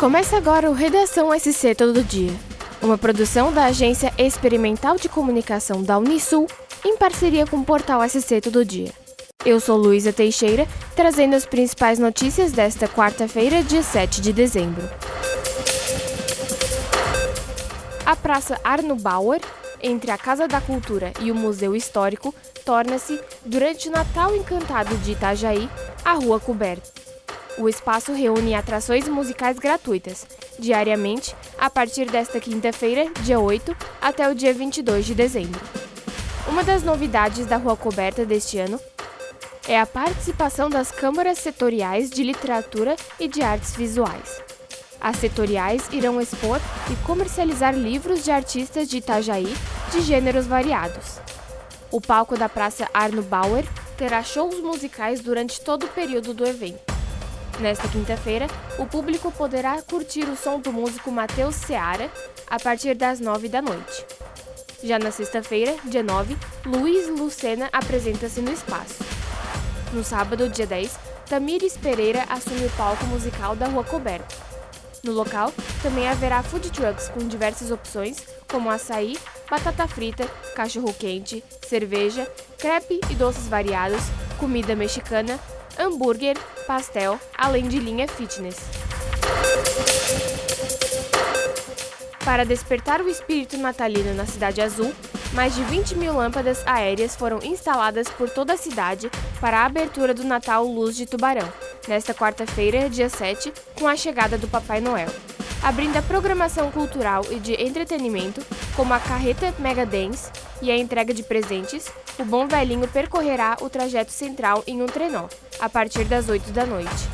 Começa 0.00 0.38
agora 0.38 0.70
o 0.70 0.72
Redação 0.72 1.28
SC 1.38 1.74
Todo 1.74 2.02
Dia, 2.02 2.32
uma 2.80 2.96
produção 2.96 3.52
da 3.52 3.66
Agência 3.66 4.10
Experimental 4.16 4.96
de 4.96 5.10
Comunicação 5.10 5.82
da 5.82 5.98
Unisul, 5.98 6.46
em 6.82 6.96
parceria 6.96 7.46
com 7.46 7.58
o 7.58 7.64
portal 7.66 8.00
SC 8.08 8.40
Todo 8.40 8.64
Dia. 8.64 8.90
Eu 9.44 9.60
sou 9.60 9.76
Luísa 9.76 10.10
Teixeira, 10.10 10.66
trazendo 10.96 11.36
as 11.36 11.44
principais 11.44 11.98
notícias 11.98 12.50
desta 12.50 12.88
quarta-feira, 12.88 13.62
dia 13.62 13.82
7 13.82 14.22
de 14.22 14.32
dezembro. 14.32 14.88
A 18.06 18.16
Praça 18.16 18.58
Arno 18.64 18.96
Bauer, 18.96 19.42
entre 19.82 20.10
a 20.10 20.16
Casa 20.16 20.48
da 20.48 20.62
Cultura 20.62 21.12
e 21.20 21.30
o 21.30 21.34
Museu 21.34 21.76
Histórico, 21.76 22.34
torna-se, 22.64 23.20
durante 23.44 23.90
o 23.90 23.92
Natal 23.92 24.34
Encantado 24.34 24.96
de 24.96 25.12
Itajaí, 25.12 25.68
a 26.02 26.14
Rua 26.14 26.40
Coberta. 26.40 26.99
O 27.60 27.68
espaço 27.68 28.14
reúne 28.14 28.54
atrações 28.54 29.06
musicais 29.06 29.58
gratuitas, 29.58 30.26
diariamente, 30.58 31.36
a 31.58 31.68
partir 31.68 32.10
desta 32.10 32.40
quinta-feira, 32.40 33.12
dia 33.20 33.38
8, 33.38 33.76
até 34.00 34.30
o 34.30 34.34
dia 34.34 34.54
22 34.54 35.04
de 35.04 35.14
dezembro. 35.14 35.60
Uma 36.48 36.64
das 36.64 36.82
novidades 36.82 37.44
da 37.44 37.58
Rua 37.58 37.76
Coberta 37.76 38.24
deste 38.24 38.58
ano 38.58 38.80
é 39.68 39.78
a 39.78 39.84
participação 39.84 40.70
das 40.70 40.90
câmaras 40.90 41.36
setoriais 41.36 42.08
de 42.08 42.22
literatura 42.22 42.96
e 43.18 43.28
de 43.28 43.42
artes 43.42 43.76
visuais. 43.76 44.40
As 44.98 45.16
setoriais 45.16 45.86
irão 45.92 46.18
expor 46.18 46.58
e 46.90 46.96
comercializar 47.06 47.74
livros 47.74 48.24
de 48.24 48.30
artistas 48.30 48.88
de 48.88 48.96
Itajaí 48.96 49.54
de 49.92 50.00
gêneros 50.00 50.46
variados. 50.46 51.20
O 51.90 52.00
palco 52.00 52.38
da 52.38 52.48
Praça 52.48 52.88
Arno 52.94 53.22
Bauer 53.22 53.66
terá 53.98 54.22
shows 54.22 54.62
musicais 54.62 55.20
durante 55.20 55.60
todo 55.60 55.84
o 55.84 55.88
período 55.88 56.32
do 56.32 56.46
evento. 56.46 56.89
Nesta 57.60 57.86
quinta-feira, 57.88 58.46
o 58.78 58.86
público 58.86 59.30
poderá 59.30 59.82
curtir 59.82 60.24
o 60.24 60.34
som 60.34 60.58
do 60.58 60.72
músico 60.72 61.10
Matheus 61.10 61.56
Seara 61.56 62.10
a 62.48 62.58
partir 62.58 62.94
das 62.94 63.20
9 63.20 63.50
da 63.50 63.60
noite. 63.60 64.06
Já 64.82 64.98
na 64.98 65.10
sexta-feira, 65.10 65.76
dia 65.84 66.02
9, 66.02 66.38
Luiz 66.64 67.06
Lucena 67.08 67.68
apresenta-se 67.70 68.40
no 68.40 68.50
espaço. 68.50 69.04
No 69.92 70.02
sábado, 70.02 70.48
dia 70.48 70.66
10, 70.66 70.98
Tamires 71.28 71.76
Pereira 71.76 72.24
assume 72.30 72.64
o 72.64 72.70
palco 72.70 73.04
musical 73.04 73.54
da 73.54 73.66
Rua 73.66 73.84
Coberta. 73.84 74.34
No 75.04 75.12
local, 75.12 75.52
também 75.82 76.08
haverá 76.08 76.42
food 76.42 76.70
trucks 76.70 77.10
com 77.10 77.28
diversas 77.28 77.70
opções, 77.70 78.24
como 78.50 78.70
açaí, 78.70 79.18
batata 79.50 79.86
frita, 79.86 80.26
cachorro-quente, 80.56 81.44
cerveja, 81.68 82.26
crepe 82.58 83.00
e 83.10 83.14
doces 83.14 83.48
variados, 83.48 84.02
comida 84.38 84.74
mexicana, 84.74 85.38
hambúrguer, 85.78 86.36
pastel, 86.66 87.18
além 87.36 87.68
de 87.68 87.78
linha 87.78 88.06
fitness. 88.08 88.56
Para 92.24 92.44
despertar 92.44 93.00
o 93.00 93.08
espírito 93.08 93.56
natalino 93.56 94.14
na 94.14 94.26
Cidade 94.26 94.60
Azul, 94.60 94.92
mais 95.32 95.54
de 95.54 95.62
20 95.64 95.96
mil 95.96 96.14
lâmpadas 96.14 96.62
aéreas 96.66 97.16
foram 97.16 97.38
instaladas 97.42 98.08
por 98.08 98.28
toda 98.28 98.52
a 98.52 98.56
cidade 98.56 99.10
para 99.40 99.58
a 99.58 99.64
abertura 99.64 100.12
do 100.12 100.24
Natal 100.24 100.64
Luz 100.64 100.96
de 100.96 101.06
Tubarão, 101.06 101.50
nesta 101.88 102.14
quarta-feira, 102.14 102.90
dia 102.90 103.08
7, 103.08 103.52
com 103.74 103.88
a 103.88 103.96
chegada 103.96 104.36
do 104.36 104.48
Papai 104.48 104.80
Noel. 104.80 105.08
Abrindo 105.62 105.98
a 105.98 106.02
programação 106.02 106.70
cultural 106.70 107.22
e 107.30 107.38
de 107.38 107.52
entretenimento, 107.62 108.40
como 108.74 108.94
a 108.94 108.98
Carreta 108.98 109.54
Mega 109.58 109.84
Dance 109.84 110.30
e 110.62 110.70
a 110.70 110.76
entrega 110.76 111.12
de 111.12 111.22
presentes, 111.22 111.92
o 112.18 112.24
Bom 112.24 112.48
Velhinho 112.48 112.88
percorrerá 112.88 113.58
o 113.60 113.68
trajeto 113.68 114.10
central 114.10 114.64
em 114.66 114.80
um 114.80 114.86
trenó, 114.86 115.28
a 115.60 115.68
partir 115.68 116.04
das 116.04 116.30
8 116.30 116.50
da 116.50 116.64
noite. 116.64 117.08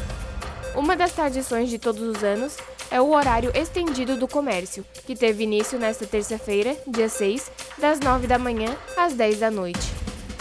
Uma 0.77 0.95
das 0.95 1.11
tradições 1.11 1.69
de 1.69 1.77
todos 1.77 2.03
os 2.03 2.23
anos 2.23 2.57
é 2.89 3.01
o 3.01 3.11
horário 3.13 3.51
estendido 3.53 4.17
do 4.17 4.29
comércio, 4.29 4.85
que 5.05 5.17
teve 5.17 5.43
início 5.43 5.77
nesta 5.77 6.07
terça-feira, 6.07 6.77
dia 6.87 7.09
6, 7.09 7.51
das 7.79 7.99
9 7.99 8.29
da 8.29 8.39
manhã 8.39 8.77
às 8.97 9.13
10 9.13 9.41
da 9.41 9.51
noite. 9.51 9.93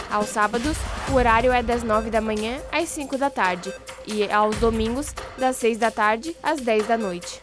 Aos 0.08 0.28
sábados, 0.28 0.76
o 1.10 1.14
horário 1.14 1.50
é 1.50 1.60
das 1.60 1.82
9 1.82 2.08
da 2.08 2.20
manhã 2.20 2.60
às 2.70 2.88
5 2.88 3.18
da 3.18 3.30
tarde 3.30 3.72
e 4.06 4.30
aos 4.30 4.56
domingos, 4.58 5.12
das 5.36 5.56
6 5.56 5.78
da 5.78 5.90
tarde 5.90 6.36
às 6.40 6.60
10 6.60 6.86
da 6.86 6.96
noite. 6.96 7.40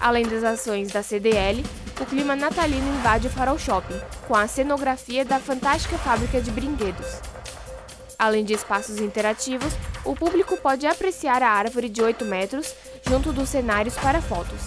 Além 0.00 0.26
das 0.26 0.44
ações 0.44 0.92
da 0.92 1.02
CDL, 1.02 1.64
o 2.00 2.06
clima 2.06 2.36
natalino 2.36 2.88
invade 2.96 3.26
o 3.26 3.30
Farol 3.30 3.58
Shopping, 3.58 4.00
com 4.26 4.34
a 4.34 4.46
cenografia 4.46 5.24
da 5.24 5.40
fantástica 5.40 5.98
fábrica 5.98 6.40
de 6.40 6.50
brinquedos. 6.50 7.20
Além 8.16 8.44
de 8.44 8.52
espaços 8.52 8.98
interativos, 8.98 9.72
o 10.04 10.14
público 10.14 10.56
pode 10.56 10.86
apreciar 10.86 11.42
a 11.42 11.50
árvore 11.50 11.88
de 11.88 12.02
8 12.02 12.24
metros 12.24 12.74
junto 13.08 13.32
dos 13.32 13.48
cenários 13.48 13.94
para 13.96 14.22
fotos. 14.22 14.60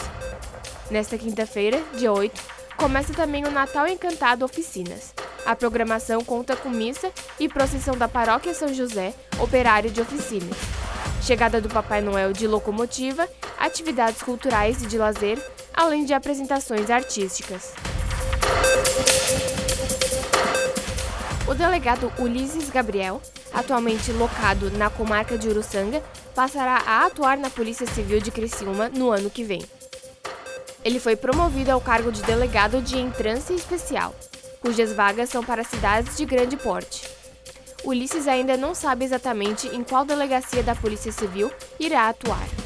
Nesta 0.89 1.17
quinta-feira, 1.17 1.81
dia 1.95 2.11
8, 2.11 2.41
começa 2.75 3.13
também 3.13 3.45
o 3.45 3.51
Natal 3.51 3.87
Encantado 3.87 4.43
Oficinas. 4.43 5.13
A 5.45 5.55
programação 5.55 6.23
conta 6.23 6.55
com 6.55 6.69
missa 6.69 7.11
e 7.39 7.47
procissão 7.47 7.97
da 7.97 8.07
Paróquia 8.07 8.53
São 8.53 8.73
José, 8.73 9.13
operário 9.39 9.89
de 9.89 10.01
oficinas. 10.01 10.57
Chegada 11.21 11.61
do 11.61 11.69
Papai 11.69 12.01
Noel 12.01 12.33
de 12.33 12.47
locomotiva, 12.47 13.27
atividades 13.61 14.23
culturais 14.23 14.81
e 14.81 14.87
de 14.87 14.97
lazer, 14.97 15.39
além 15.73 16.03
de 16.03 16.13
apresentações 16.13 16.89
artísticas. 16.89 17.73
O 21.47 21.53
delegado 21.53 22.11
Ulisses 22.17 22.69
Gabriel, 22.69 23.21
atualmente 23.53 24.11
locado 24.11 24.71
na 24.71 24.89
comarca 24.89 25.37
de 25.37 25.47
Uruçanga, 25.47 26.01
passará 26.33 26.81
a 26.85 27.05
atuar 27.05 27.37
na 27.37 27.49
Polícia 27.49 27.85
Civil 27.85 28.19
de 28.19 28.31
Criciúma 28.31 28.89
no 28.89 29.11
ano 29.11 29.29
que 29.29 29.43
vem. 29.43 29.61
Ele 30.83 30.99
foi 30.99 31.15
promovido 31.15 31.71
ao 31.71 31.79
cargo 31.79 32.11
de 32.11 32.23
delegado 32.23 32.81
de 32.81 32.97
entrância 32.97 33.53
especial, 33.53 34.15
cujas 34.59 34.93
vagas 34.93 35.29
são 35.29 35.43
para 35.43 35.63
cidades 35.63 36.17
de 36.17 36.25
grande 36.25 36.57
porte. 36.57 37.07
Ulisses 37.83 38.27
ainda 38.27 38.57
não 38.57 38.73
sabe 38.73 39.05
exatamente 39.05 39.67
em 39.67 39.83
qual 39.83 40.05
delegacia 40.05 40.63
da 40.63 40.75
Polícia 40.75 41.11
Civil 41.11 41.51
irá 41.79 42.09
atuar. 42.09 42.60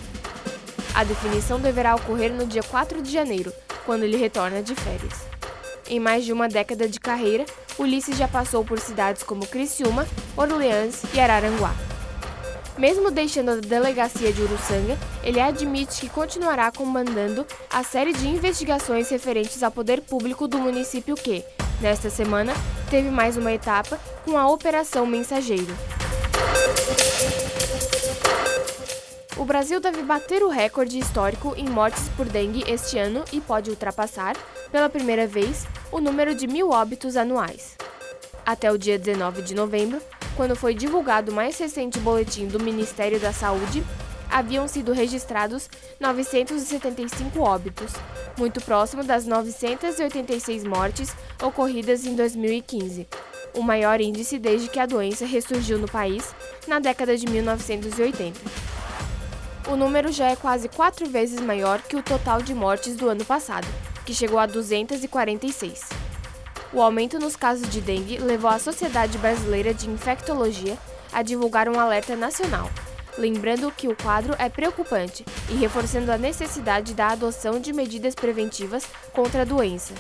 A 0.95 1.03
definição 1.03 1.59
deverá 1.59 1.93
ocorrer 1.93 2.31
no 2.31 2.47
dia 2.47 2.63
4 2.63 3.01
de 3.01 3.11
janeiro, 3.11 3.51
quando 3.85 4.03
ele 4.03 4.15
retorna 4.15 4.63
de 4.63 4.73
férias. 4.73 5.25
Em 5.89 5.99
mais 5.99 6.23
de 6.23 6.31
uma 6.31 6.47
década 6.47 6.87
de 6.87 7.01
carreira, 7.01 7.45
Ulisses 7.77 8.17
já 8.17 8.29
passou 8.29 8.63
por 8.63 8.79
cidades 8.79 9.21
como 9.21 9.45
Criciúma, 9.45 10.07
Orleans 10.37 11.03
e 11.13 11.19
Araranguá. 11.19 11.75
Mesmo 12.77 13.11
deixando 13.11 13.51
a 13.51 13.55
delegacia 13.57 14.31
de 14.31 14.41
Uruçanga, 14.41 14.97
ele 15.21 15.41
admite 15.41 15.99
que 15.99 16.09
continuará 16.09 16.71
comandando 16.71 17.45
a 17.69 17.83
série 17.83 18.13
de 18.13 18.29
investigações 18.29 19.09
referentes 19.09 19.61
ao 19.63 19.71
poder 19.71 19.99
público 19.99 20.47
do 20.47 20.59
município 20.59 21.15
que, 21.15 21.43
nesta 21.81 22.09
semana, 22.09 22.53
teve 22.89 23.09
mais 23.09 23.35
uma 23.35 23.51
etapa 23.51 23.99
com 24.23 24.37
a 24.37 24.47
Operação 24.47 25.05
Mensageiro. 25.05 25.75
O 29.37 29.43
Brasil 29.43 29.81
deve 29.81 30.01
bater 30.01 30.41
o 30.43 30.47
recorde 30.47 30.97
histórico 30.97 31.53
em 31.57 31.67
mortes 31.67 32.07
por 32.15 32.25
dengue 32.25 32.63
este 32.67 32.97
ano 32.97 33.25
e 33.33 33.41
pode 33.41 33.69
ultrapassar, 33.69 34.33
pela 34.71 34.89
primeira 34.89 35.27
vez, 35.27 35.67
o 35.91 35.99
número 35.99 36.33
de 36.33 36.47
mil 36.47 36.69
óbitos 36.69 37.17
anuais. 37.17 37.75
Até 38.45 38.71
o 38.71 38.77
dia 38.77 38.97
19 38.97 39.41
de 39.41 39.53
novembro, 39.53 40.01
quando 40.37 40.55
foi 40.55 40.73
divulgado 40.73 41.33
o 41.33 41.35
mais 41.35 41.57
recente 41.57 41.99
boletim 41.99 42.47
do 42.47 42.61
Ministério 42.61 43.19
da 43.19 43.33
Saúde, 43.33 43.83
haviam 44.31 44.69
sido 44.69 44.93
registrados 44.93 45.69
975 45.99 47.37
óbitos, 47.41 47.91
muito 48.37 48.61
próximo 48.61 49.03
das 49.03 49.25
986 49.25 50.63
mortes 50.63 51.13
ocorridas 51.43 52.05
em 52.05 52.15
2015, 52.15 53.05
o 53.53 53.61
maior 53.61 53.99
índice 53.99 54.39
desde 54.39 54.69
que 54.69 54.79
a 54.79 54.85
doença 54.85 55.25
ressurgiu 55.25 55.77
no 55.77 55.89
país 55.89 56.33
na 56.67 56.79
década 56.79 57.17
de 57.17 57.27
1980. 57.27 58.64
O 59.67 59.75
número 59.75 60.11
já 60.11 60.27
é 60.27 60.35
quase 60.35 60.69
quatro 60.69 61.09
vezes 61.09 61.41
maior 61.41 61.81
que 61.81 61.95
o 61.95 62.03
total 62.03 62.39
de 62.39 62.53
mortes 62.53 62.95
do 62.95 63.09
ano 63.09 63.25
passado, 63.25 63.67
que 64.05 64.13
chegou 64.13 64.37
a 64.37 64.45
246. 64.45 65.89
O 66.71 66.81
aumento 66.81 67.17
nos 67.17 67.35
casos 67.35 67.67
de 67.67 67.81
dengue 67.81 68.19
levou 68.19 68.51
a 68.51 68.59
Sociedade 68.59 69.17
Brasileira 69.17 69.73
de 69.73 69.89
Infectologia 69.89 70.77
a 71.11 71.23
divulgar 71.23 71.67
um 71.67 71.79
alerta 71.79 72.15
nacional, 72.15 72.69
lembrando 73.17 73.71
que 73.71 73.87
o 73.87 73.95
quadro 73.95 74.35
é 74.37 74.49
preocupante 74.49 75.25
e 75.49 75.55
reforçando 75.55 76.11
a 76.11 76.17
necessidade 76.17 76.93
da 76.93 77.07
adoção 77.07 77.59
de 77.59 77.73
medidas 77.73 78.13
preventivas 78.13 78.85
contra 79.13 79.41
a 79.41 79.45
doença. 79.45 79.95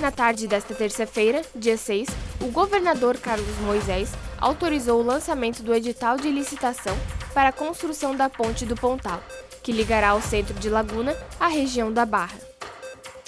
Na 0.00 0.10
tarde 0.10 0.48
desta 0.48 0.74
terça-feira, 0.74 1.42
dia 1.54 1.76
6, 1.76 2.08
o 2.40 2.50
governador 2.50 3.18
Carlos 3.18 3.56
Moisés 3.60 4.10
autorizou 4.42 5.00
o 5.00 5.04
lançamento 5.04 5.62
do 5.62 5.72
edital 5.72 6.16
de 6.16 6.28
licitação 6.28 6.96
para 7.32 7.50
a 7.50 7.52
construção 7.52 8.14
da 8.14 8.28
Ponte 8.28 8.66
do 8.66 8.74
Pontal, 8.74 9.22
que 9.62 9.70
ligará 9.70 10.16
o 10.16 10.20
centro 10.20 10.52
de 10.54 10.68
Laguna 10.68 11.16
à 11.38 11.46
região 11.46 11.92
da 11.92 12.04
Barra. 12.04 12.36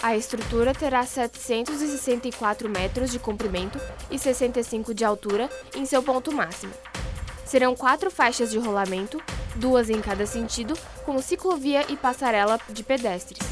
A 0.03 0.17
estrutura 0.17 0.75
terá 0.75 1.07
764 1.07 2.69
metros 2.69 3.13
de 3.13 3.21
comprimento 3.21 3.81
e 4.11 4.19
65 4.19 4.93
de 4.93 5.05
altura 5.05 5.49
em 5.77 5.87
seu 5.87 6.03
ponto 6.03 6.33
máximo. 6.33 6.75
Serão 7.47 7.77
quatro 7.77 8.11
faixas 8.11 8.51
de 8.51 8.59
rolamento, 8.59 9.23
duas 9.55 9.89
em 9.89 10.01
cada 10.01 10.27
sentido, 10.27 10.77
com 11.07 11.23
ciclovia 11.23 11.85
e 11.89 11.97
passarela 11.97 12.59
de 12.69 12.83
pedestres. 12.83 13.47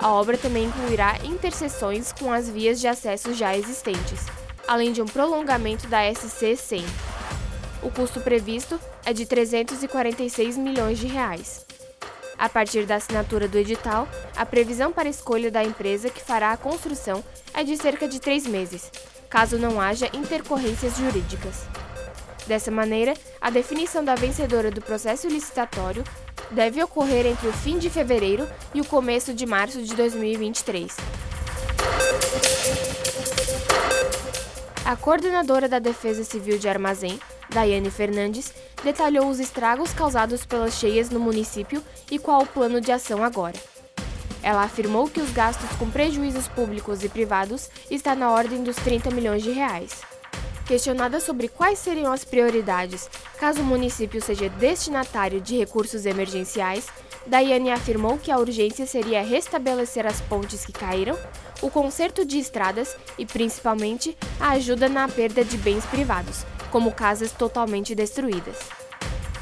A 0.00 0.10
obra 0.10 0.38
também 0.38 0.64
incluirá 0.64 1.18
interseções 1.22 2.12
com 2.12 2.32
as 2.32 2.48
vias 2.48 2.80
de 2.80 2.88
acesso 2.88 3.34
já 3.34 3.54
existentes, 3.54 4.24
além 4.68 4.92
de 4.92 5.00
um 5.00 5.06
prolongamento 5.06 5.88
da 5.88 6.00
SC 6.14 6.54
100. 6.54 6.84
O 7.82 7.90
custo 7.90 8.20
previsto 8.20 8.78
é 9.02 9.14
de 9.14 9.24
346 9.24 10.58
milhões 10.58 10.98
de 10.98 11.06
reais. 11.06 11.64
A 12.38 12.50
partir 12.50 12.84
da 12.84 12.96
assinatura 12.96 13.48
do 13.48 13.56
edital, 13.56 14.06
a 14.36 14.44
previsão 14.44 14.92
para 14.92 15.08
escolha 15.08 15.50
da 15.50 15.64
empresa 15.64 16.10
que 16.10 16.22
fará 16.22 16.52
a 16.52 16.56
construção 16.56 17.24
é 17.54 17.64
de 17.64 17.76
cerca 17.78 18.06
de 18.06 18.20
três 18.20 18.46
meses, 18.46 18.92
caso 19.30 19.58
não 19.58 19.80
haja 19.80 20.10
intercorrências 20.12 20.96
jurídicas. 20.98 21.64
Dessa 22.46 22.70
maneira, 22.70 23.14
a 23.40 23.50
definição 23.50 24.04
da 24.04 24.14
vencedora 24.14 24.70
do 24.70 24.82
processo 24.82 25.28
licitatório 25.28 26.04
deve 26.50 26.82
ocorrer 26.82 27.26
entre 27.26 27.48
o 27.48 27.52
fim 27.52 27.78
de 27.78 27.88
fevereiro 27.88 28.46
e 28.74 28.80
o 28.80 28.84
começo 28.84 29.32
de 29.32 29.46
março 29.46 29.82
de 29.82 29.94
2023. 29.94 30.94
A 34.88 34.96
coordenadora 34.96 35.68
da 35.68 35.78
Defesa 35.78 36.24
Civil 36.24 36.58
de 36.58 36.66
Armazém, 36.66 37.20
Daiane 37.50 37.90
Fernandes, 37.90 38.54
detalhou 38.82 39.28
os 39.28 39.38
estragos 39.38 39.92
causados 39.92 40.46
pelas 40.46 40.78
cheias 40.78 41.10
no 41.10 41.20
município 41.20 41.84
e 42.10 42.18
qual 42.18 42.40
o 42.40 42.46
plano 42.46 42.80
de 42.80 42.90
ação 42.90 43.22
agora. 43.22 43.58
Ela 44.42 44.62
afirmou 44.62 45.06
que 45.06 45.20
os 45.20 45.30
gastos 45.30 45.68
com 45.76 45.90
prejuízos 45.90 46.48
públicos 46.48 47.04
e 47.04 47.08
privados 47.10 47.68
está 47.90 48.14
na 48.14 48.30
ordem 48.30 48.62
dos 48.62 48.76
30 48.76 49.10
milhões 49.10 49.42
de 49.42 49.50
reais. 49.50 50.07
Questionada 50.68 51.18
sobre 51.18 51.48
quais 51.48 51.78
seriam 51.78 52.12
as 52.12 52.26
prioridades 52.26 53.08
caso 53.40 53.62
o 53.62 53.64
município 53.64 54.20
seja 54.20 54.50
destinatário 54.50 55.40
de 55.40 55.56
recursos 55.56 56.04
emergenciais, 56.04 56.88
Daiane 57.26 57.70
afirmou 57.70 58.18
que 58.18 58.30
a 58.30 58.36
urgência 58.36 58.84
seria 58.84 59.22
restabelecer 59.22 60.06
as 60.06 60.20
pontes 60.20 60.66
que 60.66 60.72
caíram, 60.72 61.18
o 61.62 61.70
conserto 61.70 62.22
de 62.22 62.38
estradas 62.38 62.94
e, 63.16 63.24
principalmente, 63.24 64.14
a 64.38 64.50
ajuda 64.50 64.90
na 64.90 65.08
perda 65.08 65.42
de 65.42 65.56
bens 65.56 65.86
privados, 65.86 66.44
como 66.70 66.92
casas 66.92 67.32
totalmente 67.32 67.94
destruídas. 67.94 68.58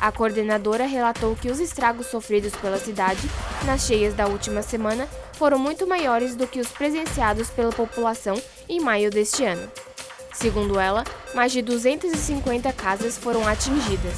A 0.00 0.12
coordenadora 0.12 0.87
relatou 0.87 1.34
que 1.34 1.50
os 1.50 1.58
estragos 1.58 2.06
sofridos 2.06 2.55
pela 2.55 2.79
cidade 2.79 3.29
nas 3.64 3.84
cheias 3.84 4.14
da 4.14 4.29
última 4.29 4.62
semana 4.62 5.08
foram 5.32 5.58
muito 5.58 5.88
maiores 5.88 6.37
do 6.37 6.46
que 6.46 6.61
os 6.61 6.69
presenciados 6.69 7.50
pela 7.50 7.72
população 7.72 8.40
em 8.69 8.79
maio 8.79 9.11
deste 9.11 9.44
ano. 9.44 9.69
Segundo 10.38 10.79
ela, 10.79 11.03
mais 11.35 11.50
de 11.50 11.62
250 11.62 12.71
casas 12.75 13.17
foram 13.17 13.49
atingidas. 13.49 14.12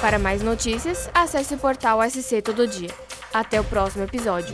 Para 0.00 0.18
mais 0.18 0.42
notícias, 0.42 1.08
acesse 1.14 1.54
o 1.54 1.58
portal 1.58 2.00
SC 2.02 2.42
Todo 2.42 2.66
Dia. 2.66 2.90
Até 3.32 3.60
o 3.60 3.64
próximo 3.64 4.02
episódio. 4.02 4.52